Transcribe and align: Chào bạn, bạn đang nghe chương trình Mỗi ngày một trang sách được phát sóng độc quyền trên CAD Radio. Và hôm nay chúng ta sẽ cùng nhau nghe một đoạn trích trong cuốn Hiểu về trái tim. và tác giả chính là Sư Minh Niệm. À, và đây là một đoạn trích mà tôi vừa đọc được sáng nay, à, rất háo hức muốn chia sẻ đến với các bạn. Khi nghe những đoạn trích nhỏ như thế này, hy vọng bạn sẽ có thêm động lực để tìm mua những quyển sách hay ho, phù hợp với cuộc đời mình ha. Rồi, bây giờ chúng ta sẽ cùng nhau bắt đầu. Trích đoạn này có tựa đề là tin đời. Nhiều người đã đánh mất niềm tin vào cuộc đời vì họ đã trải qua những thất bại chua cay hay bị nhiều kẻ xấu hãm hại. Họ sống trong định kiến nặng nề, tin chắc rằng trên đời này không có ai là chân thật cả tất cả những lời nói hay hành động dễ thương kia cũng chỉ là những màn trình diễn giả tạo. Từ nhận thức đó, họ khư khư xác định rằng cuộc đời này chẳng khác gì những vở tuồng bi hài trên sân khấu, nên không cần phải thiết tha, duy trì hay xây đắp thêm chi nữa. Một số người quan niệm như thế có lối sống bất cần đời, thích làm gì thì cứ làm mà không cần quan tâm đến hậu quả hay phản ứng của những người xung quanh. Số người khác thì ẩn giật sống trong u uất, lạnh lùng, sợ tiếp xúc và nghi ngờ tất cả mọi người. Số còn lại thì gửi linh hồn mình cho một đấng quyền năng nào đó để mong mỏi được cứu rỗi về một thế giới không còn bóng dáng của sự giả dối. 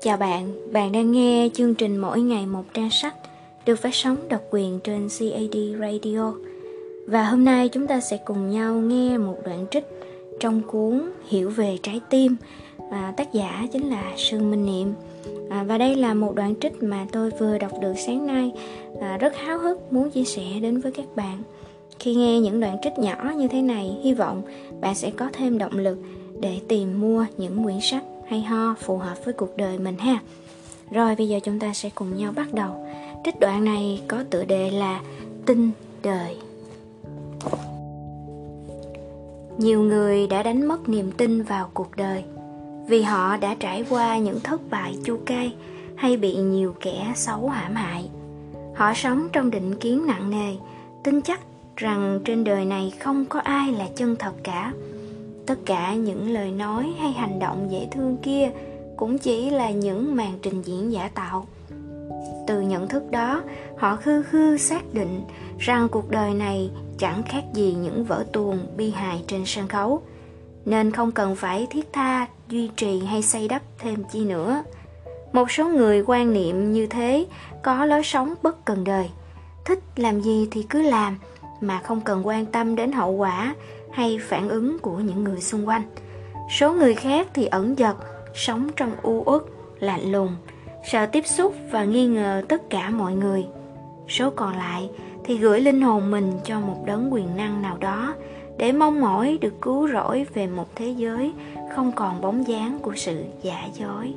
Chào 0.00 0.16
bạn, 0.16 0.72
bạn 0.72 0.92
đang 0.92 1.12
nghe 1.12 1.48
chương 1.54 1.74
trình 1.74 1.96
Mỗi 1.96 2.20
ngày 2.20 2.46
một 2.46 2.64
trang 2.74 2.90
sách 2.90 3.14
được 3.66 3.76
phát 3.76 3.94
sóng 3.94 4.16
độc 4.28 4.40
quyền 4.50 4.80
trên 4.84 5.08
CAD 5.18 5.56
Radio. 5.80 6.32
Và 7.06 7.24
hôm 7.24 7.44
nay 7.44 7.68
chúng 7.68 7.86
ta 7.86 8.00
sẽ 8.00 8.16
cùng 8.24 8.50
nhau 8.50 8.74
nghe 8.74 9.18
một 9.18 9.36
đoạn 9.44 9.66
trích 9.70 9.84
trong 10.40 10.62
cuốn 10.66 11.10
Hiểu 11.28 11.50
về 11.50 11.78
trái 11.82 12.00
tim. 12.10 12.36
và 12.90 13.14
tác 13.16 13.32
giả 13.32 13.66
chính 13.72 13.90
là 13.90 14.12
Sư 14.16 14.38
Minh 14.38 14.66
Niệm. 14.66 14.92
À, 15.50 15.64
và 15.68 15.78
đây 15.78 15.96
là 15.96 16.14
một 16.14 16.34
đoạn 16.34 16.54
trích 16.60 16.82
mà 16.82 17.06
tôi 17.12 17.30
vừa 17.30 17.58
đọc 17.58 17.72
được 17.80 17.94
sáng 18.06 18.26
nay, 18.26 18.52
à, 19.00 19.16
rất 19.16 19.36
háo 19.36 19.58
hức 19.58 19.92
muốn 19.92 20.10
chia 20.10 20.24
sẻ 20.24 20.44
đến 20.62 20.80
với 20.80 20.92
các 20.92 21.06
bạn. 21.16 21.42
Khi 21.98 22.14
nghe 22.14 22.40
những 22.40 22.60
đoạn 22.60 22.76
trích 22.82 22.98
nhỏ 22.98 23.32
như 23.36 23.48
thế 23.48 23.62
này, 23.62 23.96
hy 24.02 24.14
vọng 24.14 24.42
bạn 24.80 24.94
sẽ 24.94 25.10
có 25.10 25.28
thêm 25.32 25.58
động 25.58 25.78
lực 25.78 25.98
để 26.40 26.60
tìm 26.68 27.00
mua 27.00 27.26
những 27.36 27.64
quyển 27.64 27.80
sách 27.80 28.04
hay 28.28 28.42
ho, 28.42 28.74
phù 28.80 28.98
hợp 28.98 29.24
với 29.24 29.34
cuộc 29.34 29.56
đời 29.56 29.78
mình 29.78 29.98
ha. 29.98 30.18
Rồi, 30.90 31.14
bây 31.14 31.28
giờ 31.28 31.38
chúng 31.44 31.58
ta 31.58 31.74
sẽ 31.74 31.90
cùng 31.94 32.16
nhau 32.16 32.32
bắt 32.36 32.54
đầu. 32.54 32.86
Trích 33.24 33.40
đoạn 33.40 33.64
này 33.64 34.02
có 34.08 34.24
tựa 34.30 34.44
đề 34.44 34.70
là 34.70 35.00
tin 35.46 35.70
đời. 36.02 36.36
Nhiều 39.58 39.82
người 39.82 40.26
đã 40.26 40.42
đánh 40.42 40.68
mất 40.68 40.88
niềm 40.88 41.12
tin 41.12 41.42
vào 41.42 41.70
cuộc 41.74 41.96
đời 41.96 42.24
vì 42.86 43.02
họ 43.02 43.36
đã 43.36 43.54
trải 43.54 43.84
qua 43.90 44.18
những 44.18 44.40
thất 44.40 44.60
bại 44.70 44.96
chua 45.04 45.16
cay 45.26 45.54
hay 45.96 46.16
bị 46.16 46.36
nhiều 46.36 46.74
kẻ 46.80 47.12
xấu 47.16 47.48
hãm 47.48 47.74
hại. 47.74 48.10
Họ 48.74 48.94
sống 48.94 49.28
trong 49.32 49.50
định 49.50 49.74
kiến 49.74 50.06
nặng 50.06 50.30
nề, 50.30 50.56
tin 51.02 51.22
chắc 51.22 51.40
rằng 51.76 52.20
trên 52.24 52.44
đời 52.44 52.64
này 52.64 52.92
không 53.00 53.24
có 53.24 53.40
ai 53.40 53.72
là 53.72 53.88
chân 53.96 54.16
thật 54.18 54.32
cả 54.42 54.72
tất 55.46 55.58
cả 55.66 55.94
những 55.94 56.30
lời 56.30 56.50
nói 56.50 56.94
hay 57.00 57.12
hành 57.12 57.38
động 57.38 57.68
dễ 57.70 57.88
thương 57.90 58.16
kia 58.22 58.50
cũng 58.96 59.18
chỉ 59.18 59.50
là 59.50 59.70
những 59.70 60.16
màn 60.16 60.38
trình 60.42 60.62
diễn 60.62 60.92
giả 60.92 61.10
tạo. 61.14 61.46
Từ 62.46 62.60
nhận 62.60 62.88
thức 62.88 63.10
đó, 63.10 63.42
họ 63.78 63.96
khư 63.96 64.22
khư 64.22 64.56
xác 64.56 64.94
định 64.94 65.24
rằng 65.58 65.88
cuộc 65.88 66.10
đời 66.10 66.34
này 66.34 66.70
chẳng 66.98 67.22
khác 67.22 67.44
gì 67.54 67.74
những 67.74 68.04
vở 68.04 68.24
tuồng 68.32 68.58
bi 68.76 68.90
hài 68.90 69.24
trên 69.26 69.42
sân 69.46 69.68
khấu, 69.68 70.02
nên 70.64 70.90
không 70.90 71.12
cần 71.12 71.36
phải 71.36 71.66
thiết 71.70 71.92
tha, 71.92 72.26
duy 72.48 72.70
trì 72.76 73.00
hay 73.00 73.22
xây 73.22 73.48
đắp 73.48 73.62
thêm 73.78 74.04
chi 74.12 74.24
nữa. 74.24 74.62
Một 75.32 75.50
số 75.50 75.68
người 75.68 76.02
quan 76.06 76.32
niệm 76.32 76.72
như 76.72 76.86
thế 76.86 77.26
có 77.62 77.86
lối 77.86 78.02
sống 78.04 78.34
bất 78.42 78.64
cần 78.64 78.84
đời, 78.84 79.10
thích 79.64 79.78
làm 79.96 80.20
gì 80.20 80.48
thì 80.50 80.62
cứ 80.62 80.82
làm 80.82 81.18
mà 81.66 81.78
không 81.78 82.00
cần 82.00 82.26
quan 82.26 82.46
tâm 82.46 82.76
đến 82.76 82.92
hậu 82.92 83.12
quả 83.12 83.54
hay 83.92 84.18
phản 84.22 84.48
ứng 84.48 84.78
của 84.78 84.96
những 84.96 85.24
người 85.24 85.40
xung 85.40 85.68
quanh. 85.68 85.82
Số 86.50 86.72
người 86.72 86.94
khác 86.94 87.28
thì 87.34 87.46
ẩn 87.46 87.78
giật 87.78 87.96
sống 88.34 88.70
trong 88.76 88.92
u 89.02 89.22
uất, 89.26 89.42
lạnh 89.80 90.12
lùng, 90.12 90.36
sợ 90.90 91.06
tiếp 91.06 91.26
xúc 91.26 91.54
và 91.70 91.84
nghi 91.84 92.06
ngờ 92.06 92.42
tất 92.48 92.70
cả 92.70 92.90
mọi 92.90 93.14
người. 93.14 93.46
Số 94.08 94.30
còn 94.30 94.56
lại 94.56 94.90
thì 95.24 95.36
gửi 95.36 95.60
linh 95.60 95.80
hồn 95.80 96.10
mình 96.10 96.32
cho 96.44 96.60
một 96.60 96.82
đấng 96.86 97.12
quyền 97.12 97.36
năng 97.36 97.62
nào 97.62 97.76
đó 97.80 98.14
để 98.58 98.72
mong 98.72 99.00
mỏi 99.00 99.38
được 99.40 99.54
cứu 99.60 99.88
rỗi 99.88 100.26
về 100.34 100.46
một 100.46 100.68
thế 100.74 100.88
giới 100.88 101.32
không 101.74 101.92
còn 101.92 102.20
bóng 102.20 102.48
dáng 102.48 102.78
của 102.82 102.92
sự 102.96 103.24
giả 103.42 103.68
dối. 103.74 104.14